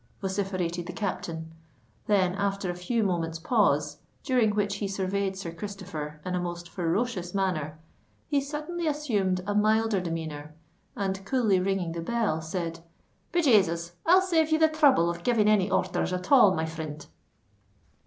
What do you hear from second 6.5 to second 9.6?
ferocious manner, he suddenly assumed a